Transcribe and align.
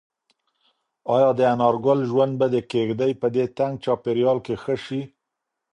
ایا 1.15 1.29
د 1.39 1.41
انارګل 1.53 1.99
ژوند 2.09 2.33
به 2.39 2.47
د 2.55 2.57
کيږدۍ 2.71 3.11
په 3.21 3.27
دې 3.35 3.43
تنګ 3.57 3.73
چاپیریال 3.83 4.37
کې 4.45 4.55
ښه 4.63 4.75
شي؟ 4.85 5.01